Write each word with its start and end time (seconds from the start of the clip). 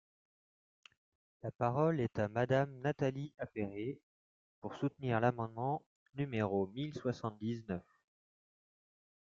La 1.43 1.51
parole 1.51 1.99
est 2.01 2.17
à 2.17 2.27
Madame 2.27 2.71
Nathalie 2.79 3.33
Appéré, 3.37 4.01
pour 4.59 4.73
soutenir 4.73 5.19
l’amendement 5.19 5.83
numéro 6.15 6.65
mille 6.65 6.95
soixante-dix-neuf. 6.95 7.83